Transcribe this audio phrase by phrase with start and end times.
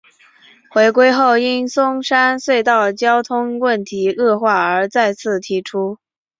[0.71, 5.99] 回归后因松山隧道交通问题恶化而再次提出。